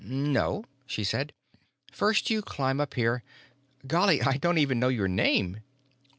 [0.03, 1.31] "No," she said.
[1.91, 4.23] "First you climb up here—golly!
[4.23, 5.59] I don't even know your name."